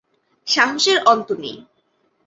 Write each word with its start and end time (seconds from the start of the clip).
সাহসের 0.47 0.97
অন্ত 1.05 1.29
নেই। 1.41 1.57